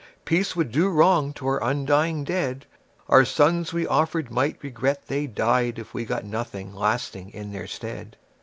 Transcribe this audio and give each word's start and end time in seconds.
Peace 0.25 0.55
would 0.55 0.71
do 0.71 0.89
wrong 0.89 1.31
to 1.33 1.45
our 1.45 1.61
undying 1.63 2.23
dead, 2.23 2.65
The 3.07 3.23
sons 3.23 3.71
we 3.71 3.85
offered 3.85 4.31
might 4.31 4.57
regret 4.63 5.05
they 5.05 5.27
died 5.27 5.77
If 5.77 5.93
we 5.93 6.05
got 6.05 6.25
nothing 6.25 6.73
lasting 6.73 7.29
in 7.29 7.51
their 7.51 7.67
stead. 7.67 8.17